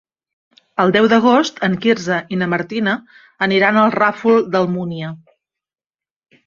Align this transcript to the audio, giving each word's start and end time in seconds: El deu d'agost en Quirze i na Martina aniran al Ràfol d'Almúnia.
El 0.83 0.93
deu 0.95 1.09
d'agost 1.11 1.61
en 1.67 1.75
Quirze 1.83 2.17
i 2.37 2.39
na 2.43 2.49
Martina 2.55 2.97
aniran 3.49 3.81
al 3.83 3.95
Ràfol 4.01 4.43
d'Almúnia. 4.57 5.13